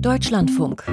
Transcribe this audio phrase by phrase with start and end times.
[0.00, 0.84] Deutschlandfunk.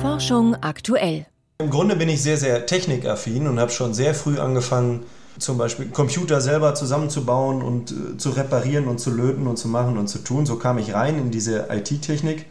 [0.00, 1.26] Forschung aktuell.
[1.58, 5.04] Im Grunde bin ich sehr, sehr technikaffin und habe schon sehr früh angefangen,
[5.38, 9.98] zum Beispiel Computer selber zusammenzubauen und äh, zu reparieren und zu löten und zu machen
[9.98, 10.46] und zu tun.
[10.46, 12.46] So kam ich rein in diese IT-Technik.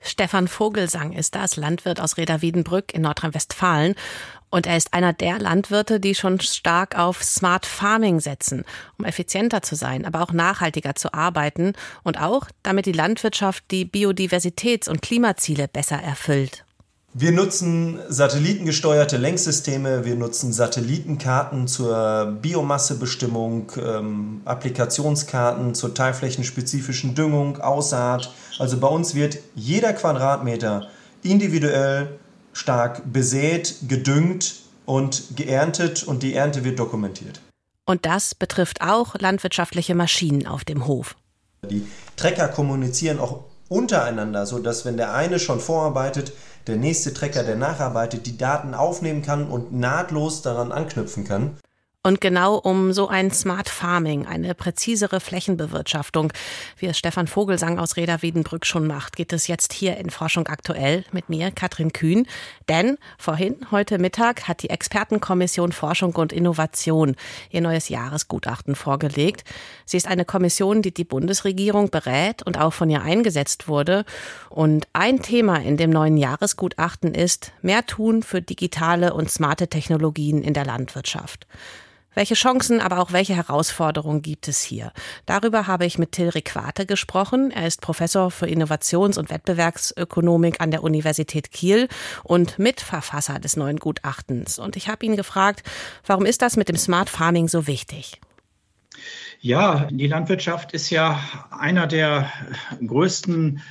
[0.00, 3.96] Stefan Vogelsang ist das, Landwirt aus Reda-Wiedenbrück in Nordrhein-Westfalen.
[4.50, 8.64] Und er ist einer der Landwirte, die schon stark auf Smart Farming setzen,
[8.98, 13.84] um effizienter zu sein, aber auch nachhaltiger zu arbeiten und auch, damit die Landwirtschaft die
[13.84, 16.64] Biodiversitäts- und Klimaziele besser erfüllt.
[17.14, 28.32] Wir nutzen satellitengesteuerte Lenksysteme, wir nutzen Satellitenkarten zur Biomassebestimmung, ähm, Applikationskarten zur teilflächenspezifischen Düngung, Aussaat.
[28.58, 30.88] Also bei uns wird jeder Quadratmeter
[31.22, 32.18] individuell
[32.58, 37.40] stark besät, gedüngt und geerntet und die Ernte wird dokumentiert.
[37.86, 41.16] Und das betrifft auch landwirtschaftliche Maschinen auf dem Hof.
[41.70, 41.86] Die
[42.16, 46.32] Trecker kommunizieren auch untereinander, sodass wenn der eine schon vorarbeitet,
[46.66, 51.56] der nächste Trecker, der nacharbeitet, die Daten aufnehmen kann und nahtlos daran anknüpfen kann.
[52.08, 56.32] Und genau um so ein Smart Farming, eine präzisere Flächenbewirtschaftung,
[56.78, 60.46] wie es Stefan Vogelsang aus Reda Wiedenbrück schon macht, geht es jetzt hier in Forschung
[60.46, 62.26] aktuell mit mir, Katrin Kühn.
[62.66, 67.14] Denn vorhin, heute Mittag, hat die Expertenkommission Forschung und Innovation
[67.50, 69.44] ihr neues Jahresgutachten vorgelegt.
[69.84, 74.06] Sie ist eine Kommission, die die Bundesregierung berät und auch von ihr eingesetzt wurde.
[74.48, 80.40] Und ein Thema in dem neuen Jahresgutachten ist, mehr tun für digitale und smarte Technologien
[80.40, 81.46] in der Landwirtschaft.
[82.18, 84.92] Welche Chancen, aber auch welche Herausforderungen gibt es hier?
[85.24, 87.52] Darüber habe ich mit Till Requate gesprochen.
[87.52, 91.86] Er ist Professor für Innovations- und Wettbewerbsökonomik an der Universität Kiel
[92.24, 94.58] und Mitverfasser des neuen Gutachtens.
[94.58, 95.62] Und ich habe ihn gefragt,
[96.06, 98.20] warum ist das mit dem Smart Farming so wichtig?
[99.38, 101.20] Ja, die Landwirtschaft ist ja
[101.56, 102.32] einer der
[102.84, 103.62] größten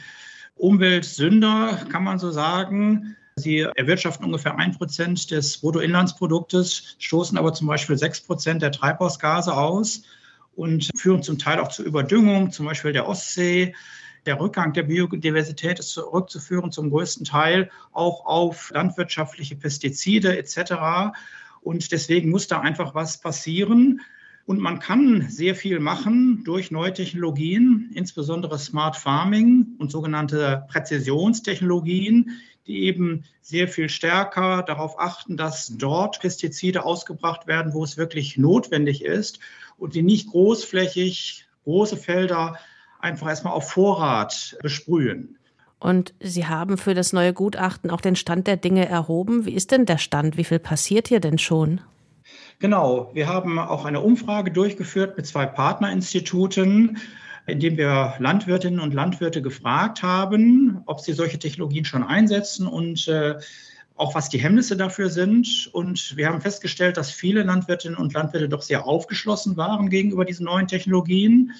[0.55, 3.17] Umweltsünder, kann man so sagen.
[3.39, 9.55] Sie erwirtschaften ungefähr ein Prozent des Bruttoinlandsproduktes, stoßen aber zum Beispiel sechs Prozent der Treibhausgase
[9.55, 10.01] aus
[10.55, 13.75] und führen zum Teil auch zur Überdüngung, zum Beispiel der Ostsee.
[14.25, 21.13] Der Rückgang der Biodiversität ist zurückzuführen zum größten Teil auch auf landwirtschaftliche Pestizide etc.
[21.61, 24.01] Und deswegen muss da einfach was passieren.
[24.47, 32.31] Und man kann sehr viel machen durch neue Technologien, insbesondere Smart Farming und sogenannte Präzisionstechnologien,
[32.67, 38.37] die eben sehr viel stärker darauf achten, dass dort Pestizide ausgebracht werden, wo es wirklich
[38.37, 39.39] notwendig ist
[39.77, 42.57] und die nicht großflächig große Felder
[42.99, 45.37] einfach erstmal auf Vorrat besprühen.
[45.79, 49.45] Und Sie haben für das neue Gutachten auch den Stand der Dinge erhoben.
[49.45, 50.37] Wie ist denn der Stand?
[50.37, 51.81] Wie viel passiert hier denn schon?
[52.59, 56.97] Genau, wir haben auch eine Umfrage durchgeführt mit zwei Partnerinstituten
[57.47, 63.35] indem wir Landwirtinnen und Landwirte gefragt haben, ob sie solche Technologien schon einsetzen und äh,
[63.95, 65.69] auch was die Hemmnisse dafür sind.
[65.71, 70.45] Und wir haben festgestellt, dass viele Landwirtinnen und Landwirte doch sehr aufgeschlossen waren gegenüber diesen
[70.45, 71.53] neuen Technologien,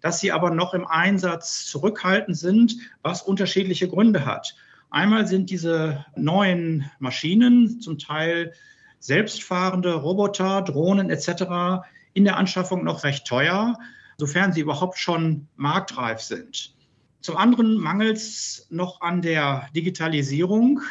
[0.00, 4.56] dass sie aber noch im Einsatz zurückhaltend sind, was unterschiedliche Gründe hat.
[4.90, 8.54] Einmal sind diese neuen Maschinen, zum Teil
[8.98, 11.84] selbstfahrende Roboter, Drohnen etc.,
[12.14, 13.76] in der Anschaffung noch recht teuer
[14.16, 16.74] sofern sie überhaupt schon marktreif sind.
[17.20, 20.82] Zum anderen mangelt es noch an der Digitalisierung.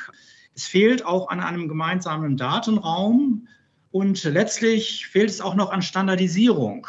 [0.55, 3.47] Es fehlt auch an einem gemeinsamen Datenraum
[3.91, 6.87] und letztlich fehlt es auch noch an Standardisierung.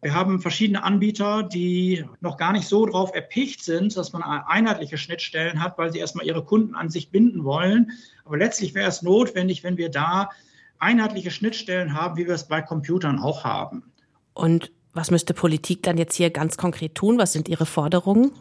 [0.00, 4.96] Wir haben verschiedene Anbieter, die noch gar nicht so drauf erpicht sind, dass man einheitliche
[4.96, 7.90] Schnittstellen hat, weil sie erstmal ihre Kunden an sich binden wollen.
[8.24, 10.30] Aber letztlich wäre es notwendig, wenn wir da
[10.78, 13.82] einheitliche Schnittstellen haben, wie wir es bei Computern auch haben.
[14.34, 17.18] Und was müsste Politik dann jetzt hier ganz konkret tun?
[17.18, 18.32] Was sind Ihre Forderungen?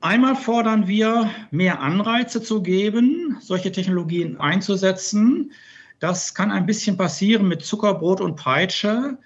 [0.00, 5.50] Einmal fordern wir, mehr Anreize zu geben, solche Technologien einzusetzen.
[5.98, 9.18] Das kann ein bisschen passieren mit Zuckerbrot und Peitsche.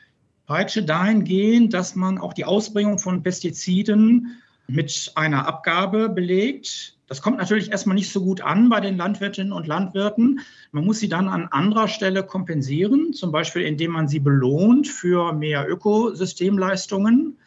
[0.47, 6.97] Peitsche dahingehend, dass man auch die Ausbringung von Pestiziden mit einer Abgabe belegt.
[7.09, 10.41] Das kommt natürlich erstmal nicht so gut an bei den Landwirtinnen und Landwirten.
[10.73, 15.33] Man muss sie dann an anderer Stelle kompensieren, zum Beispiel indem man sie belohnt für
[15.33, 17.39] mehr Ökosystemleistungen.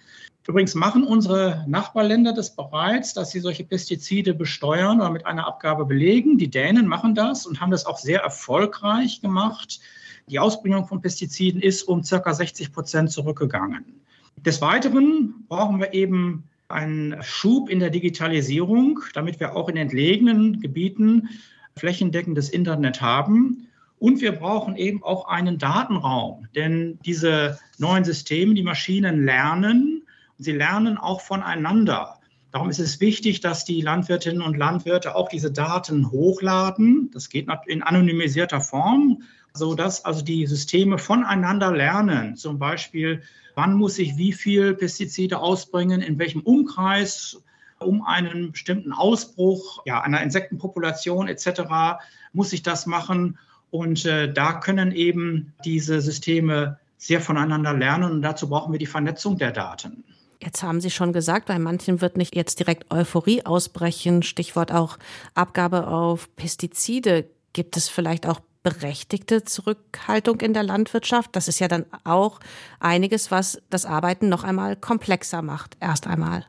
[0.48, 5.86] Übrigens machen unsere Nachbarländer das bereits, dass sie solche Pestizide besteuern oder mit einer Abgabe
[5.86, 6.40] belegen.
[6.40, 9.80] Die Dänen machen das und haben das auch sehr erfolgreich gemacht.
[10.28, 14.02] Die Ausbringung von Pestiziden ist um circa 60 Prozent zurückgegangen.
[14.38, 20.62] Des Weiteren brauchen wir eben einen Schub in der Digitalisierung, damit wir auch in entlegenen
[20.62, 21.30] Gebieten
[21.76, 23.68] flächendeckendes Internet haben.
[23.98, 30.04] Und wir brauchen eben auch einen Datenraum, denn diese neuen Systeme, die Maschinen lernen,
[30.38, 32.20] sie lernen auch voneinander.
[32.52, 37.12] Darum ist es wichtig, dass die Landwirtinnen und Landwirte auch diese Daten hochladen.
[37.14, 39.24] Das geht in anonymisierter Form,
[39.54, 42.36] sodass also die Systeme voneinander lernen.
[42.38, 43.22] Zum Beispiel,
[43.60, 47.42] wann muss ich wie viel Pestizide ausbringen, in welchem Umkreis,
[47.80, 52.00] um einen bestimmten Ausbruch ja, einer Insektenpopulation etc.
[52.32, 53.38] muss ich das machen.
[53.70, 58.86] Und äh, da können eben diese Systeme sehr voneinander lernen und dazu brauchen wir die
[58.86, 60.06] Vernetzung der Daten.
[60.42, 64.24] Jetzt haben Sie schon gesagt, bei manchen wird nicht jetzt direkt Euphorie ausbrechen.
[64.24, 64.98] Stichwort auch
[65.34, 67.26] Abgabe auf Pestizide.
[67.52, 68.40] Gibt es vielleicht auch
[68.70, 71.36] berechtigte Zurückhaltung in der Landwirtschaft?
[71.36, 72.40] Das ist ja dann auch
[72.80, 75.78] einiges, was das Arbeiten noch einmal komplexer macht.
[75.80, 76.46] Erst einmal.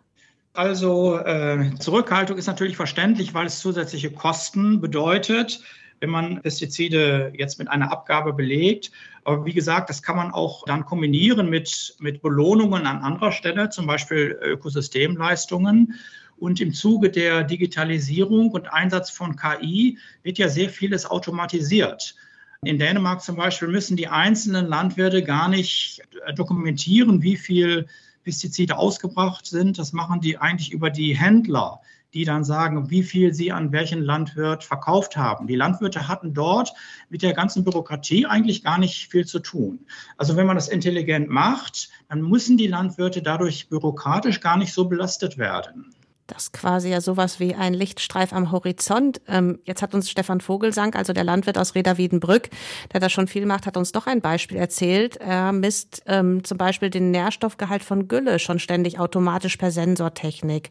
[0.53, 5.63] Also äh, Zurückhaltung ist natürlich verständlich, weil es zusätzliche Kosten bedeutet
[6.01, 8.91] wenn man Pestizide jetzt mit einer Abgabe belegt.
[9.25, 13.69] Aber wie gesagt, das kann man auch dann kombinieren mit, mit Belohnungen an anderer Stelle,
[13.69, 15.95] zum Beispiel Ökosystemleistungen.
[16.41, 22.17] Und im Zuge der Digitalisierung und Einsatz von KI wird ja sehr vieles automatisiert.
[22.65, 26.03] In Dänemark zum Beispiel müssen die einzelnen Landwirte gar nicht
[26.35, 27.87] dokumentieren, wie viel
[28.25, 29.79] Pestizide ausgebracht sind.
[29.79, 31.81] Das machen die eigentlich über die Händler
[32.15, 35.47] die dann sagen, wie viel sie an welchen Landwirt verkauft haben.
[35.47, 36.73] Die Landwirte hatten dort
[37.09, 39.87] mit der ganzen Bürokratie eigentlich gar nicht viel zu tun.
[40.17, 44.87] Also wenn man das intelligent macht, dann müssen die Landwirte dadurch bürokratisch gar nicht so
[44.87, 45.95] belastet werden.
[46.31, 49.21] Das ist quasi ja sowas wie ein Lichtstreif am Horizont.
[49.27, 52.51] Ähm, jetzt hat uns Stefan Vogelsang, also der Landwirt aus Reda-Wiedenbrück,
[52.93, 55.17] der da schon viel macht, hat uns doch ein Beispiel erzählt.
[55.17, 60.71] Er misst ähm, zum Beispiel den Nährstoffgehalt von Gülle schon ständig automatisch per Sensortechnik.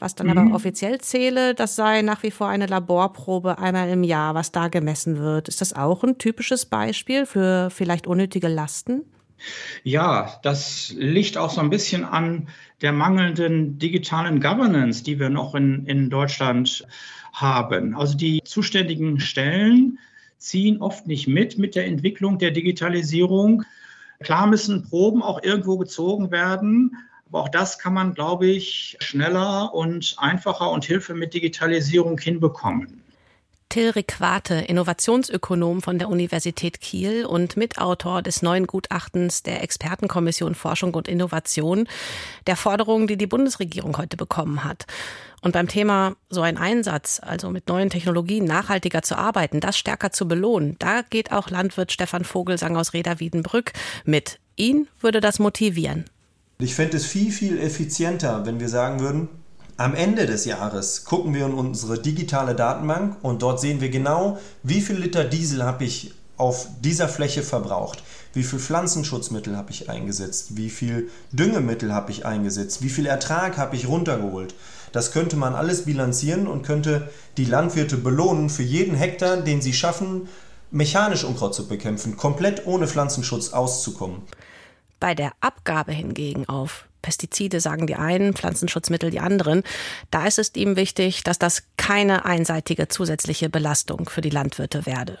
[0.00, 0.38] Was dann mhm.
[0.38, 4.68] aber offiziell zähle, das sei nach wie vor eine Laborprobe einmal im Jahr, was da
[4.68, 5.48] gemessen wird.
[5.48, 9.04] Ist das auch ein typisches Beispiel für vielleicht unnötige Lasten?
[9.84, 12.48] Ja, das liegt auch so ein bisschen an
[12.82, 16.86] der mangelnden digitalen Governance, die wir noch in, in Deutschland
[17.32, 17.94] haben.
[17.94, 19.98] Also die zuständigen Stellen
[20.38, 23.64] ziehen oft nicht mit mit der Entwicklung der Digitalisierung.
[24.20, 26.96] Klar müssen Proben auch irgendwo gezogen werden,
[27.28, 33.02] aber auch das kann man, glaube ich, schneller und einfacher und Hilfe mit Digitalisierung hinbekommen.
[33.70, 40.92] Till Requate, Innovationsökonom von der Universität Kiel und Mitautor des neuen Gutachtens der Expertenkommission Forschung
[40.92, 41.86] und Innovation,
[42.48, 44.86] der Forderung, die die Bundesregierung heute bekommen hat.
[45.40, 50.10] Und beim Thema so ein Einsatz, also mit neuen Technologien nachhaltiger zu arbeiten, das stärker
[50.10, 53.72] zu belohnen, da geht auch Landwirt Stefan Vogelsang aus Reda-Wiedenbrück
[54.04, 54.40] mit.
[54.56, 56.06] Ihn würde das motivieren.
[56.58, 59.28] Ich fände es viel, viel effizienter, wenn wir sagen würden,
[59.80, 64.38] am Ende des Jahres gucken wir in unsere digitale Datenbank und dort sehen wir genau,
[64.62, 68.02] wie viel Liter Diesel habe ich auf dieser Fläche verbraucht,
[68.34, 73.56] wie viel Pflanzenschutzmittel habe ich eingesetzt, wie viel Düngemittel habe ich eingesetzt, wie viel Ertrag
[73.56, 74.54] habe ich runtergeholt.
[74.92, 79.72] Das könnte man alles bilanzieren und könnte die Landwirte belohnen für jeden Hektar, den sie
[79.72, 80.28] schaffen,
[80.70, 84.20] mechanisch Unkraut zu bekämpfen, komplett ohne Pflanzenschutz auszukommen.
[84.98, 89.62] Bei der Abgabe hingegen auf Pestizide sagen die einen, Pflanzenschutzmittel die anderen.
[90.10, 95.18] Da ist es ihm wichtig, dass das keine einseitige zusätzliche Belastung für die Landwirte werde.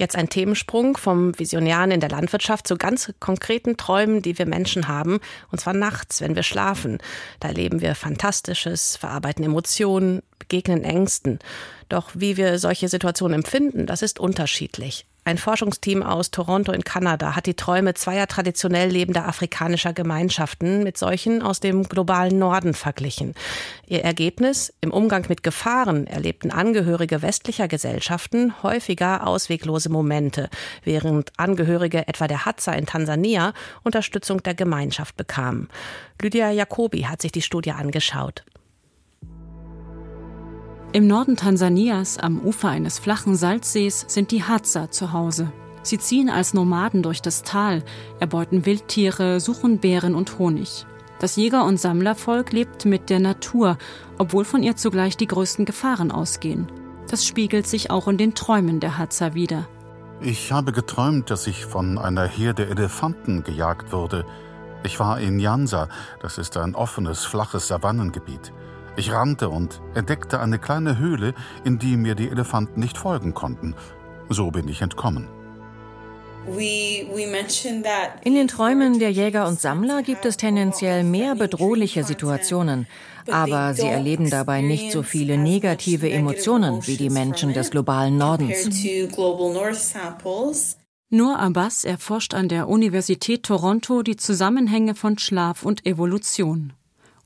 [0.00, 4.88] Jetzt ein Themensprung vom Visionären in der Landwirtschaft zu ganz konkreten Träumen, die wir Menschen
[4.88, 5.20] haben,
[5.52, 6.96] und zwar nachts, wenn wir schlafen.
[7.38, 11.38] Da erleben wir Fantastisches, verarbeiten Emotionen, begegnen Ängsten.
[11.90, 15.04] Doch wie wir solche Situationen empfinden, das ist unterschiedlich.
[15.30, 20.98] Ein Forschungsteam aus Toronto in Kanada hat die Träume zweier traditionell lebender afrikanischer Gemeinschaften mit
[20.98, 23.36] solchen aus dem globalen Norden verglichen.
[23.86, 24.72] Ihr Ergebnis?
[24.80, 30.50] Im Umgang mit Gefahren erlebten Angehörige westlicher Gesellschaften häufiger ausweglose Momente,
[30.82, 33.52] während Angehörige etwa der Hadza in Tansania
[33.84, 35.68] Unterstützung der Gemeinschaft bekamen.
[36.20, 38.42] Lydia Jacobi hat sich die Studie angeschaut.
[40.92, 45.52] Im Norden Tansanias, am Ufer eines flachen Salzsees, sind die Hadza zu Hause.
[45.82, 47.84] Sie ziehen als Nomaden durch das Tal,
[48.18, 50.86] erbeuten Wildtiere, suchen Beeren und Honig.
[51.20, 53.78] Das Jäger- und Sammlervolk lebt mit der Natur,
[54.18, 56.66] obwohl von ihr zugleich die größten Gefahren ausgehen.
[57.08, 59.68] Das spiegelt sich auch in den Träumen der Hadza wieder.
[60.20, 64.26] Ich habe geträumt, dass ich von einer Herde Elefanten gejagt wurde.
[64.82, 65.88] Ich war in Jansa,
[66.20, 68.52] das ist ein offenes, flaches Savannengebiet.
[68.96, 73.74] Ich rannte und entdeckte eine kleine Höhle, in die mir die Elefanten nicht folgen konnten.
[74.28, 75.28] So bin ich entkommen.
[78.24, 82.86] In den Träumen der Jäger und Sammler gibt es tendenziell mehr bedrohliche Situationen,
[83.30, 88.68] aber sie erleben dabei nicht so viele negative Emotionen wie die Menschen des globalen Nordens.
[91.10, 96.72] Nur Abbas erforscht an der Universität Toronto die Zusammenhänge von Schlaf und Evolution.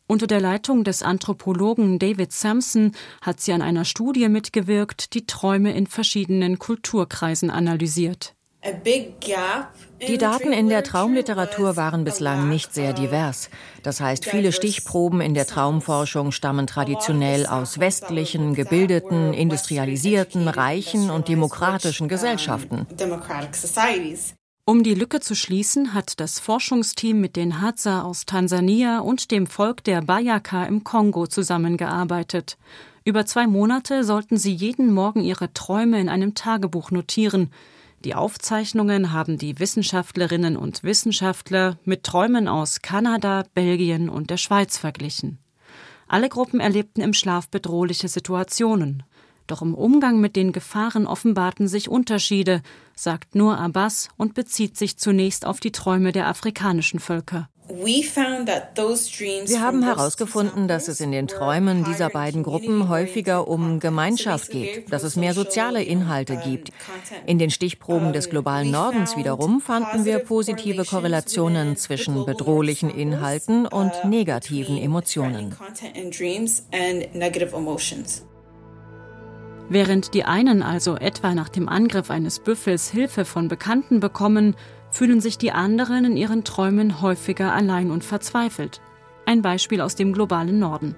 [0.06, 2.92] Unter der Leitung des Anthropologen David Sampson
[3.23, 8.34] hat sie an einer Studie mitgewirkt, die Träume in verschiedenen Kulturkreisen analysiert.
[10.06, 13.50] Die Daten in der Traumliteratur waren bislang nicht sehr divers.
[13.82, 21.28] Das heißt, viele Stichproben in der Traumforschung stammen traditionell aus westlichen, gebildeten, industrialisierten, reichen und
[21.28, 22.87] demokratischen Gesellschaften.
[24.66, 29.47] Um die Lücke zu schließen, hat das Forschungsteam mit den Hadza aus Tansania und dem
[29.47, 32.56] Volk der Bayaka im Kongo zusammengearbeitet.
[33.04, 37.50] Über zwei Monate sollten sie jeden Morgen ihre Träume in einem Tagebuch notieren.
[38.06, 44.78] Die Aufzeichnungen haben die Wissenschaftlerinnen und Wissenschaftler mit Träumen aus Kanada, Belgien und der Schweiz
[44.78, 45.40] verglichen.
[46.09, 49.02] Alle Gruppen erlebten im Schlaf bedrohliche Situationen.
[49.46, 52.62] Doch im Umgang mit den Gefahren offenbarten sich Unterschiede,
[52.94, 57.48] sagt Nur Abbas und bezieht sich zunächst auf die Träume der afrikanischen Völker.
[57.66, 64.92] Wir haben herausgefunden, dass es in den Träumen dieser beiden Gruppen häufiger um Gemeinschaft geht,
[64.92, 66.70] dass es mehr soziale Inhalte gibt.
[67.24, 73.92] In den Stichproben des globalen Nordens wiederum fanden wir positive Korrelationen zwischen bedrohlichen Inhalten und
[74.04, 75.56] negativen Emotionen.
[79.68, 84.54] Während die einen also etwa nach dem Angriff eines Büffels Hilfe von Bekannten bekommen,
[84.90, 88.80] fühlen sich die anderen in ihren Träumen häufiger allein und verzweifelt.
[89.26, 90.94] Ein Beispiel aus dem globalen Norden.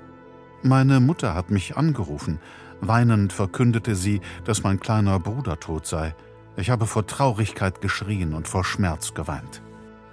[0.63, 2.41] Meine Mutter hat mich angerufen.
[2.81, 6.15] Weinend verkündete sie, dass mein kleiner Bruder tot sei.
[6.57, 9.63] Ich habe vor Traurigkeit geschrien und vor Schmerz geweint.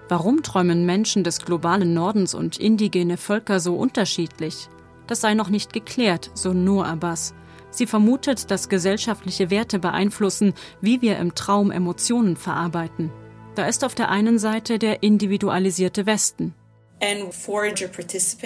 [0.09, 4.69] Warum träumen Menschen des globalen Nordens und indigene Völker so unterschiedlich?
[5.07, 7.33] Das sei noch nicht geklärt, so Nur Abbas.
[7.73, 13.11] Sie vermutet, dass gesellschaftliche Werte beeinflussen, wie wir im Traum Emotionen verarbeiten.
[13.55, 16.53] Da ist auf der einen Seite der individualisierte Westen.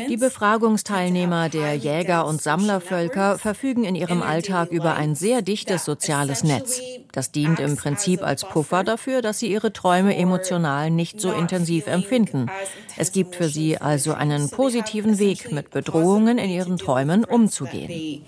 [0.09, 6.43] Die Befragungsteilnehmer der Jäger- und Sammlervölker verfügen in ihrem Alltag über ein sehr dichtes soziales
[6.43, 6.81] Netz.
[7.11, 11.85] Das dient im Prinzip als Puffer dafür, dass sie ihre Träume emotional nicht so intensiv
[11.85, 12.47] empfinden.
[12.95, 18.25] Es gibt für sie also einen positiven Weg, mit Bedrohungen in ihren Träumen umzugehen.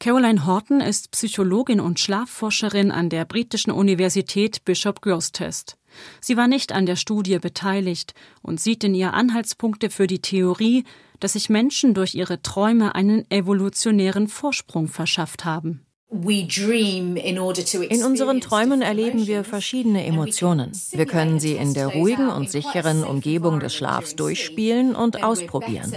[0.00, 5.76] Caroline Horton ist Psychologin und Schlafforscherin an der britischen Universität Bishop Grosseteste.
[6.20, 10.84] Sie war nicht an der Studie beteiligt und sieht in ihr Anhaltspunkte für die Theorie,
[11.20, 15.87] dass sich Menschen durch ihre Träume einen evolutionären Vorsprung verschafft haben.
[16.10, 20.72] In unseren Träumen erleben wir verschiedene Emotionen.
[20.90, 25.92] Wir können sie in der ruhigen und sicheren Umgebung des Schlafs durchspielen und ausprobieren.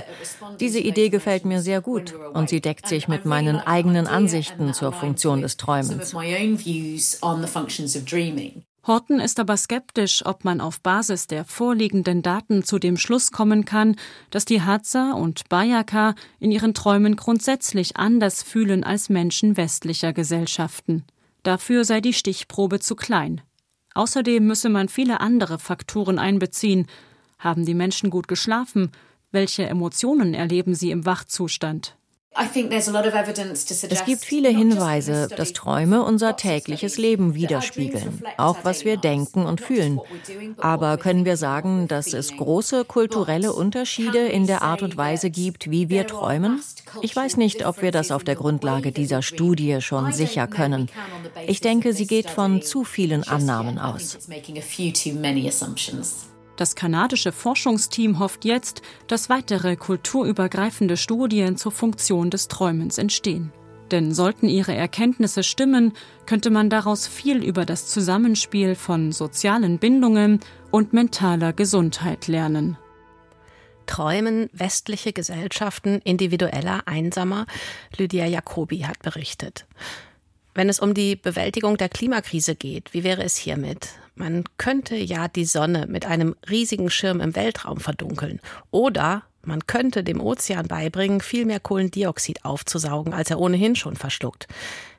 [0.59, 4.91] Diese Idee gefällt mir sehr gut und sie deckt sich mit meinen eigenen Ansichten zur
[4.91, 6.13] Funktion des Träumens.
[8.85, 13.63] Horton ist aber skeptisch, ob man auf Basis der vorliegenden Daten zu dem Schluss kommen
[13.63, 13.95] kann,
[14.31, 21.03] dass die Hadza und Bayaka in ihren Träumen grundsätzlich anders fühlen als Menschen westlicher Gesellschaften.
[21.43, 23.41] Dafür sei die Stichprobe zu klein.
[23.93, 26.87] Außerdem müsse man viele andere Faktoren einbeziehen.
[27.37, 28.91] Haben die Menschen gut geschlafen?
[29.31, 31.97] Welche Emotionen erleben sie im Wachzustand?
[32.33, 39.59] Es gibt viele Hinweise, dass Träume unser tägliches Leben widerspiegeln, auch was wir denken und
[39.59, 39.99] fühlen.
[40.57, 45.69] Aber können wir sagen, dass es große kulturelle Unterschiede in der Art und Weise gibt,
[45.69, 46.61] wie wir träumen?
[47.01, 50.89] Ich weiß nicht, ob wir das auf der Grundlage dieser Studie schon sicher können.
[51.47, 54.17] Ich denke, sie geht von zu vielen Annahmen aus.
[56.61, 63.51] Das kanadische Forschungsteam hofft jetzt, dass weitere kulturübergreifende Studien zur Funktion des Träumens entstehen.
[63.89, 65.93] Denn sollten ihre Erkenntnisse stimmen,
[66.27, 70.39] könnte man daraus viel über das Zusammenspiel von sozialen Bindungen
[70.69, 72.77] und mentaler Gesundheit lernen.
[73.87, 77.47] Träumen westliche Gesellschaften individueller, einsamer?
[77.97, 79.65] Lydia Jacobi hat berichtet.
[80.53, 83.95] Wenn es um die Bewältigung der Klimakrise geht, wie wäre es hiermit?
[84.21, 88.39] Man könnte ja die Sonne mit einem riesigen Schirm im Weltraum verdunkeln.
[88.69, 94.45] Oder man könnte dem Ozean beibringen, viel mehr Kohlendioxid aufzusaugen, als er ohnehin schon verschluckt.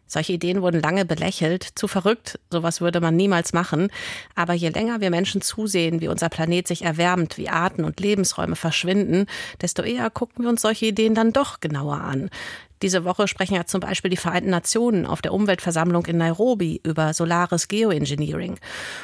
[0.08, 3.90] Solche Ideen wurden lange belächelt, zu verrückt, sowas würde man niemals machen.
[4.34, 8.56] Aber je länger wir Menschen zusehen, wie unser Planet sich erwärmt, wie Arten und Lebensräume
[8.56, 9.26] verschwinden,
[9.60, 12.28] desto eher gucken wir uns solche Ideen dann doch genauer an.
[12.82, 17.14] Diese Woche sprechen ja zum Beispiel die Vereinten Nationen auf der Umweltversammlung in Nairobi über
[17.14, 18.58] solares Geoengineering.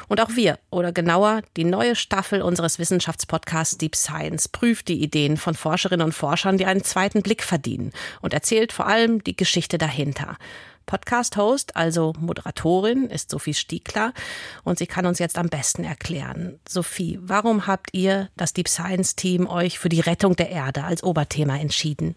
[0.08, 5.36] Und auch wir, oder genauer, die neue Staffel unseres Wissenschaftspodcasts Deep Science prüft die Ideen
[5.36, 9.78] von Forscherinnen und Forschern, die einen zweiten Blick verdienen und erzählt vor allem die Geschichte
[9.78, 10.36] dahinter.
[10.86, 14.12] Podcast-Host, also Moderatorin, ist Sophie Stiegler
[14.64, 16.58] und sie kann uns jetzt am besten erklären.
[16.66, 21.04] Sophie, warum habt ihr, das Deep Science Team, euch für die Rettung der Erde als
[21.04, 22.16] Oberthema entschieden?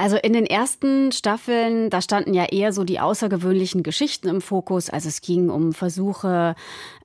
[0.00, 4.88] Also in den ersten Staffeln, da standen ja eher so die außergewöhnlichen Geschichten im Fokus.
[4.88, 6.54] Also es ging um Versuche,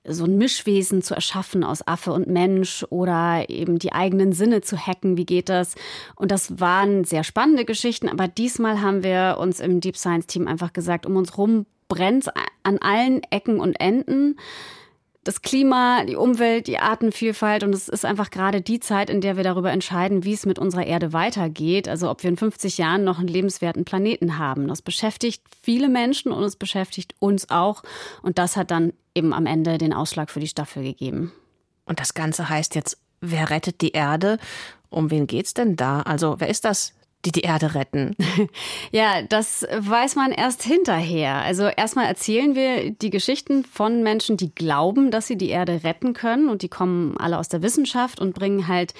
[0.07, 4.77] so ein Mischwesen zu erschaffen aus Affe und Mensch oder eben die eigenen Sinne zu
[4.77, 5.17] hacken.
[5.17, 5.75] Wie geht das?
[6.15, 8.07] Und das waren sehr spannende Geschichten.
[8.07, 12.29] Aber diesmal haben wir uns im Deep Science Team einfach gesagt, um uns rum brennt
[12.63, 14.37] an allen Ecken und Enden
[15.25, 17.63] das Klima, die Umwelt, die Artenvielfalt.
[17.63, 20.59] Und es ist einfach gerade die Zeit, in der wir darüber entscheiden, wie es mit
[20.59, 21.89] unserer Erde weitergeht.
[21.89, 24.67] Also ob wir in 50 Jahren noch einen lebenswerten Planeten haben.
[24.67, 27.81] Das beschäftigt viele Menschen und es beschäftigt uns auch.
[28.21, 31.31] Und das hat dann eben am Ende den Ausschlag für die Staffel gegeben.
[31.85, 34.37] Und das Ganze heißt jetzt, wer rettet die Erde?
[34.91, 36.01] Um wen geht's denn da?
[36.01, 36.93] Also wer ist das
[37.25, 38.15] die die Erde retten?
[38.91, 41.35] Ja, das weiß man erst hinterher.
[41.37, 46.13] Also erstmal erzählen wir die Geschichten von Menschen, die glauben, dass sie die Erde retten
[46.13, 48.93] können und die kommen alle aus der Wissenschaft und bringen halt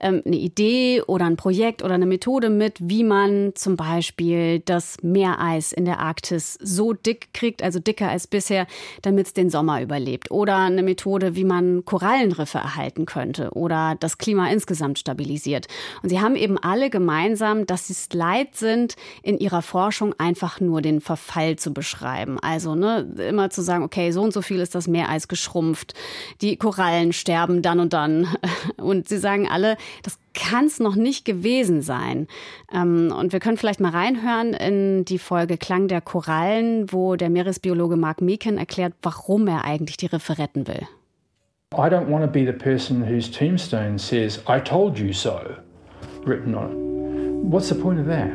[0.00, 4.96] ähm, eine Idee oder ein Projekt oder eine Methode mit, wie man zum Beispiel das
[5.02, 8.66] Meereis in der Arktis so dick kriegt, also dicker als bisher,
[9.02, 10.30] damit es den Sommer überlebt.
[10.30, 15.66] Oder eine Methode, wie man Korallenriffe erhalten könnte oder das Klima insgesamt stabilisiert.
[16.02, 20.60] Und sie haben eben alle gemeinsam dass sie es leid sind, in ihrer Forschung einfach
[20.60, 22.38] nur den Verfall zu beschreiben.
[22.40, 25.94] Also ne, immer zu sagen, okay, so und so viel ist das Meereis geschrumpft,
[26.40, 28.28] die Korallen sterben dann und dann.
[28.76, 32.28] Und sie sagen alle, das kann es noch nicht gewesen sein.
[32.72, 37.30] Ähm, und wir können vielleicht mal reinhören in die Folge Klang der Korallen, wo der
[37.30, 40.86] Meeresbiologe Mark Meekin erklärt, warum er eigentlich die Riffe retten will.
[41.74, 45.40] I don't want to be the person whose tombstone says, I told you so,
[46.24, 47.50] written on it.
[47.50, 48.30] What's the point of that?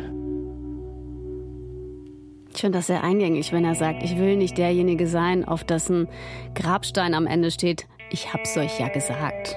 [2.53, 6.07] Ich finde das sehr eingängig, wenn er sagt, ich will nicht derjenige sein, auf dessen
[6.53, 9.55] Grabstein am Ende steht, ich hab's euch ja gesagt.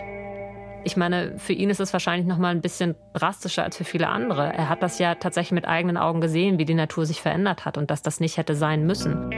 [0.87, 4.09] Ich meine, für ihn ist es wahrscheinlich noch mal ein bisschen drastischer als für viele
[4.09, 4.53] andere.
[4.53, 7.79] Er hat das ja tatsächlich mit eigenen Augen gesehen, wie die Natur sich verändert hat
[7.79, 9.33] und dass das nicht hätte sein müssen.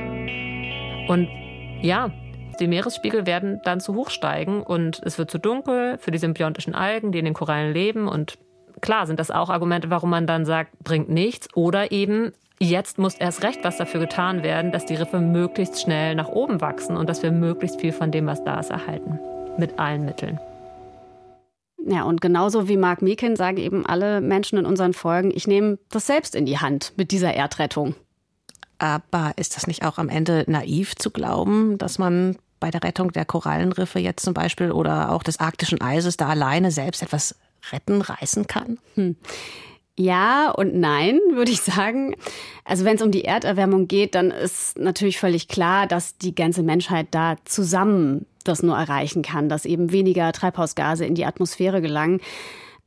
[1.08, 1.28] Und
[1.82, 2.10] ja,
[2.58, 6.75] die Meeresspiegel werden dann zu hoch steigen und es wird zu dunkel für die symbiontischen
[6.75, 8.38] Algen, die in den Korallen leben und
[8.80, 13.14] klar sind das auch Argumente, warum man dann sagt, bringt nichts oder eben Jetzt muss
[13.14, 17.06] erst recht was dafür getan werden, dass die Riffe möglichst schnell nach oben wachsen und
[17.06, 19.18] dass wir möglichst viel von dem, was da ist, erhalten.
[19.58, 20.40] Mit allen Mitteln.
[21.88, 25.78] Ja, und genauso wie Mark Meekin sagen eben alle Menschen in unseren Folgen, ich nehme
[25.90, 27.94] das selbst in die Hand mit dieser Erdrettung.
[28.78, 33.12] Aber ist das nicht auch am Ende naiv zu glauben, dass man bei der Rettung
[33.12, 37.36] der Korallenriffe jetzt zum Beispiel oder auch des arktischen Eises da alleine selbst etwas
[37.70, 38.78] retten, reißen kann?
[38.96, 39.16] Hm.
[39.99, 42.15] Ja und nein, würde ich sagen.
[42.65, 46.63] Also wenn es um die Erderwärmung geht, dann ist natürlich völlig klar, dass die ganze
[46.63, 52.21] Menschheit da zusammen das nur erreichen kann, dass eben weniger Treibhausgase in die Atmosphäre gelangen.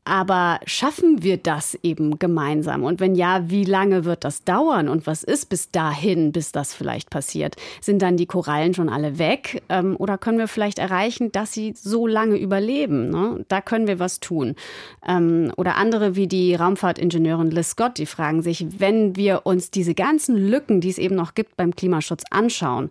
[0.09, 2.83] Aber schaffen wir das eben gemeinsam?
[2.83, 4.89] Und wenn ja, wie lange wird das dauern?
[4.89, 7.57] Und was ist bis dahin, bis das vielleicht passiert?
[7.79, 9.61] Sind dann die Korallen schon alle weg?
[9.69, 13.11] Ähm, oder können wir vielleicht erreichen, dass sie so lange überleben?
[13.11, 13.45] Ne?
[13.49, 14.55] Da können wir was tun.
[15.07, 19.93] Ähm, oder andere wie die Raumfahrtingenieurin Liz Scott, die fragen sich, wenn wir uns diese
[19.93, 22.89] ganzen Lücken, die es eben noch gibt beim Klimaschutz anschauen,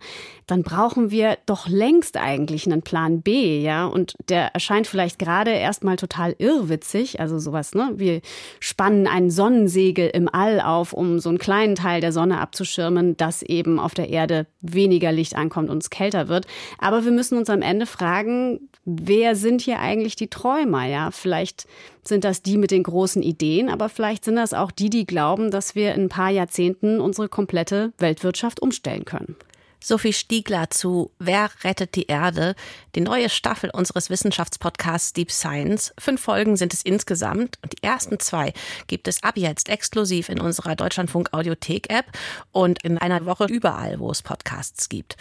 [0.48, 3.84] dann brauchen wir doch längst eigentlich einen Plan B, ja?
[3.84, 7.20] Und der erscheint vielleicht gerade erstmal total irrwitzig.
[7.20, 7.92] Also sowas, ne?
[7.96, 8.22] Wir
[8.58, 13.42] spannen ein Sonnensegel im All auf, um so einen kleinen Teil der Sonne abzuschirmen, dass
[13.42, 16.46] eben auf der Erde weniger Licht ankommt und es kälter wird.
[16.78, 20.86] Aber wir müssen uns am Ende fragen, wer sind hier eigentlich die Träumer?
[20.86, 21.66] Ja, vielleicht
[22.04, 25.50] sind das die mit den großen Ideen, aber vielleicht sind das auch die, die glauben,
[25.50, 29.36] dass wir in ein paar Jahrzehnten unsere komplette Weltwirtschaft umstellen können.
[29.80, 32.54] Sophie Stiegler zu Wer rettet die Erde?
[32.94, 35.92] Die neue Staffel unseres Wissenschaftspodcasts Deep Science.
[35.98, 38.52] Fünf Folgen sind es insgesamt und die ersten zwei
[38.88, 42.06] gibt es ab jetzt exklusiv in unserer Deutschlandfunk Audiothek App
[42.50, 45.16] und in einer Woche überall, wo es Podcasts gibt.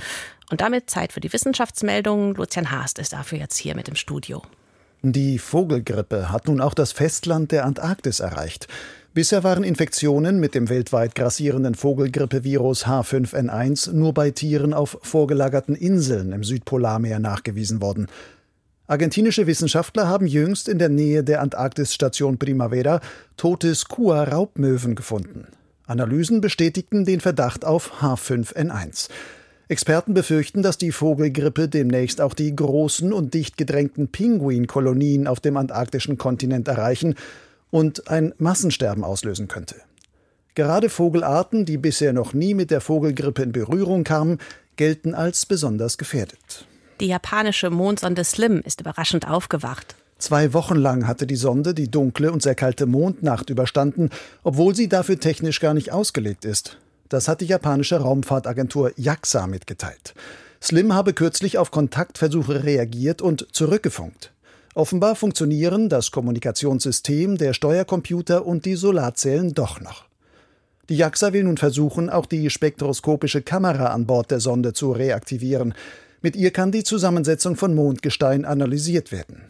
[0.50, 2.34] Und damit Zeit für die Wissenschaftsmeldungen.
[2.36, 4.42] Lucian Haast ist dafür jetzt hier mit im Studio.
[5.04, 8.68] Die Vogelgrippe hat nun auch das Festland der Antarktis erreicht.
[9.14, 16.34] Bisher waren Infektionen mit dem weltweit grassierenden Vogelgrippevirus H5N1 nur bei Tieren auf vorgelagerten Inseln
[16.34, 18.08] im Südpolarmeer nachgewiesen worden.
[18.86, 23.02] Argentinische Wissenschaftler haben jüngst in der Nähe der Antarktisstation Primavera
[23.36, 25.48] tote Skua-Raubmöwen gefunden.
[25.88, 29.10] Analysen bestätigten den Verdacht auf H5N1.
[29.70, 35.58] Experten befürchten, dass die Vogelgrippe demnächst auch die großen und dicht gedrängten Pinguinkolonien auf dem
[35.58, 37.16] antarktischen Kontinent erreichen
[37.72, 39.76] und ein Massensterben auslösen könnte.
[40.56, 44.40] Gerade Vogelarten, die bisher noch nie mit der Vogelgrippe in Berührung kamen,
[44.76, 46.66] gelten als besonders gefährdet.
[47.00, 49.96] Die japanische Mondsonde Slim ist überraschend aufgewacht.
[50.18, 54.10] Zwei Wochen lang hatte die Sonde die dunkle und sehr kalte Mondnacht überstanden,
[54.44, 56.78] obwohl sie dafür technisch gar nicht ausgelegt ist.
[57.10, 60.16] Das hat die japanische Raumfahrtagentur JAXA mitgeteilt.
[60.62, 64.32] Slim habe kürzlich auf Kontaktversuche reagiert und zurückgefunkt.
[64.78, 70.06] Offenbar funktionieren das Kommunikationssystem, der Steuercomputer und die Solarzellen doch noch.
[70.88, 75.74] Die JAXA will nun versuchen, auch die spektroskopische Kamera an Bord der Sonde zu reaktivieren.
[76.22, 79.46] Mit ihr kann die Zusammensetzung von Mondgestein analysiert werden.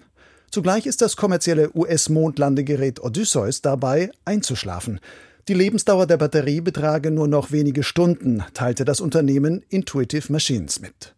[0.50, 5.02] Zugleich ist das kommerzielle US-Mondlandegerät Odysseus dabei, einzuschlafen.
[5.50, 11.14] Die Lebensdauer der Batterie betrage nur noch wenige Stunden, teilte das Unternehmen Intuitive Machines mit.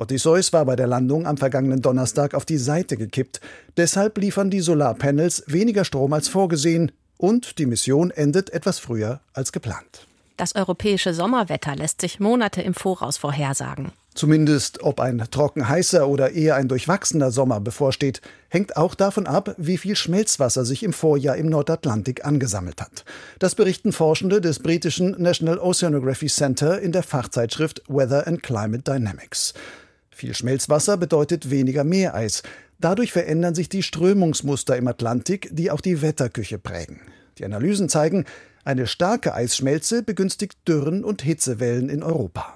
[0.00, 3.42] Odysseus war bei der Landung am vergangenen Donnerstag auf die Seite gekippt.
[3.76, 9.52] Deshalb liefern die Solarpanels weniger Strom als vorgesehen und die Mission endet etwas früher als
[9.52, 10.06] geplant.
[10.38, 13.92] Das europäische Sommerwetter lässt sich Monate im Voraus vorhersagen.
[14.14, 19.54] Zumindest ob ein trocken heißer oder eher ein durchwachsener Sommer bevorsteht, hängt auch davon ab,
[19.58, 23.04] wie viel Schmelzwasser sich im Vorjahr im Nordatlantik angesammelt hat.
[23.38, 29.52] Das berichten Forschende des britischen National Oceanography Center in der Fachzeitschrift Weather and Climate Dynamics.
[30.20, 32.42] Viel Schmelzwasser bedeutet weniger Meereis.
[32.78, 37.00] Dadurch verändern sich die Strömungsmuster im Atlantik, die auch die Wetterküche prägen.
[37.38, 38.26] Die Analysen zeigen,
[38.62, 42.52] eine starke Eisschmelze begünstigt Dürren und Hitzewellen in Europa.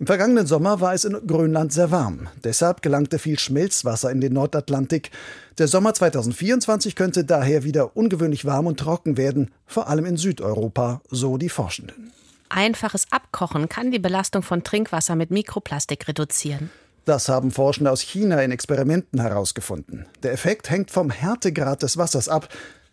[0.00, 2.26] Im vergangenen Sommer war es in Grönland sehr warm.
[2.42, 5.12] Deshalb gelangte viel Schmelzwasser in den Nordatlantik.
[5.58, 11.02] Der Sommer 2024 könnte daher wieder ungewöhnlich warm und trocken werden, vor allem in Südeuropa,
[11.08, 12.12] so die Forschenden.
[12.48, 16.68] Einfaches Abkochen kann die Belastung von Trinkwasser mit Mikroplastik reduzieren.
[17.06, 20.06] Das haben Forschende aus China in Experimenten herausgefunden.
[20.24, 22.48] Der Effekt hängt vom Härtegrad des Wassers ab.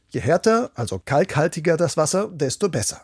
[0.10, 3.02] Je härter, also kalkhaltiger das Wasser, desto besser.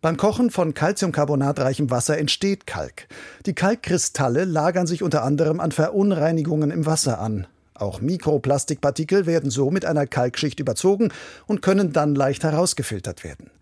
[0.00, 3.06] Beim Kochen von calciumcarbonatreichem Wasser entsteht Kalk.
[3.46, 7.46] Die Kalkkristalle lagern sich unter anderem an Verunreinigungen im Wasser an.
[7.74, 11.12] Auch Mikroplastikpartikel werden so mit einer Kalkschicht überzogen
[11.46, 13.52] und können dann leicht herausgefiltert werden.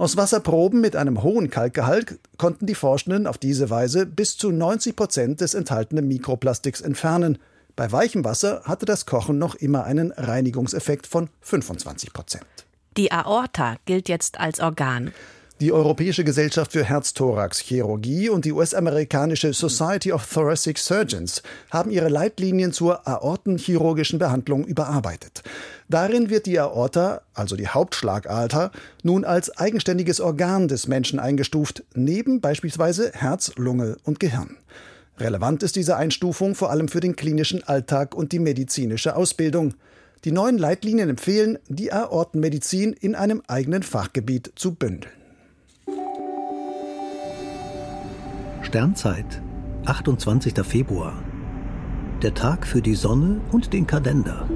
[0.00, 4.96] Aus Wasserproben mit einem hohen Kalkgehalt konnten die Forschenden auf diese Weise bis zu 90
[4.96, 7.36] Prozent des enthaltenen Mikroplastiks entfernen.
[7.76, 12.46] Bei weichem Wasser hatte das Kochen noch immer einen Reinigungseffekt von 25 Prozent.
[12.96, 15.12] Die Aorta gilt jetzt als Organ.
[15.60, 22.72] Die Europäische Gesellschaft für Herz-Thorax-Chirurgie und die US-amerikanische Society of Thoracic Surgeons haben ihre Leitlinien
[22.72, 25.42] zur aortenchirurgischen Behandlung überarbeitet.
[25.90, 28.70] Darin wird die Aorta, also die Hauptschlagader,
[29.02, 34.56] nun als eigenständiges Organ des Menschen eingestuft, neben beispielsweise Herz, Lunge und Gehirn.
[35.18, 39.74] Relevant ist diese Einstufung vor allem für den klinischen Alltag und die medizinische Ausbildung.
[40.24, 45.19] Die neuen Leitlinien empfehlen, die Aortenmedizin in einem eigenen Fachgebiet zu bündeln.
[48.70, 49.42] Sternzeit,
[49.86, 50.54] 28.
[50.64, 51.14] Februar.
[52.22, 54.48] Der Tag für die Sonne und den Kalender.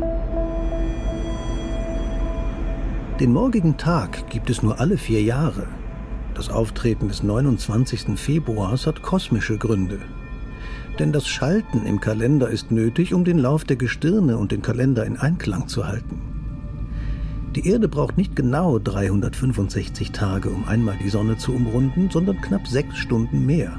[3.18, 5.66] Den morgigen Tag gibt es nur alle vier Jahre.
[6.36, 8.16] Das Auftreten des 29.
[8.16, 9.98] Februars hat kosmische Gründe.
[11.00, 15.04] Denn das Schalten im Kalender ist nötig, um den Lauf der Gestirne und den Kalender
[15.04, 16.22] in Einklang zu halten.
[17.56, 22.68] Die Erde braucht nicht genau 365 Tage, um einmal die Sonne zu umrunden, sondern knapp
[22.68, 23.76] sechs Stunden mehr.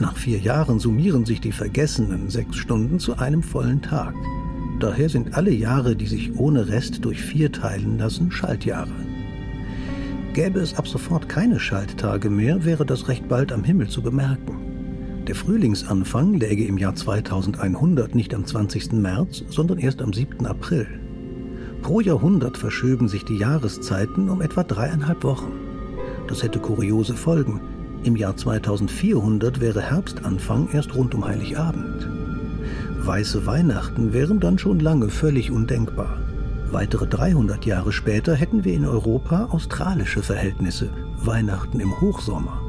[0.00, 4.14] Nach vier Jahren summieren sich die vergessenen sechs Stunden zu einem vollen Tag.
[4.80, 8.90] Daher sind alle Jahre, die sich ohne Rest durch vier teilen lassen, Schaltjahre.
[10.32, 14.64] Gäbe es ab sofort keine Schalttage mehr, wäre das recht bald am Himmel zu bemerken.
[15.28, 18.92] Der Frühlingsanfang läge im Jahr 2100 nicht am 20.
[18.94, 20.44] März, sondern erst am 7.
[20.44, 20.86] April.
[21.82, 25.52] Pro Jahrhundert verschöben sich die Jahreszeiten um etwa dreieinhalb Wochen.
[26.26, 27.60] Das hätte kuriose Folgen.
[28.04, 32.06] Im Jahr 2400 wäre Herbstanfang erst rund um Heiligabend.
[32.98, 36.18] Weiße Weihnachten wären dann schon lange völlig undenkbar.
[36.70, 42.60] Weitere 300 Jahre später hätten wir in Europa australische Verhältnisse, Weihnachten im Hochsommer.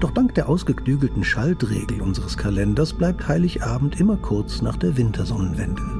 [0.00, 5.99] Doch dank der ausgeklügelten Schaltregel unseres Kalenders bleibt Heiligabend immer kurz nach der Wintersonnenwende.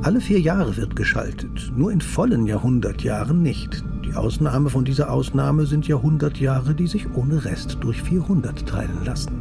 [0.00, 3.82] Alle vier Jahre wird geschaltet, nur in vollen Jahrhundertjahren nicht.
[4.04, 9.40] Die Ausnahme von dieser Ausnahme sind Jahrhundertjahre, die sich ohne Rest durch 400 teilen lassen.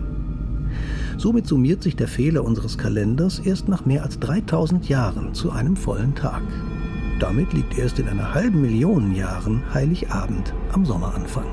[1.17, 5.75] Somit summiert sich der Fehler unseres Kalenders erst nach mehr als 3000 Jahren zu einem
[5.75, 6.41] vollen Tag.
[7.19, 11.45] Damit liegt erst in einer halben Million Jahren Heiligabend am Sommeranfang.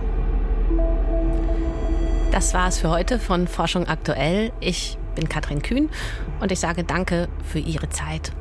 [2.32, 4.50] Das war es für heute von Forschung aktuell.
[4.60, 5.90] Ich bin Katrin Kühn
[6.40, 8.32] und ich sage danke für Ihre Zeit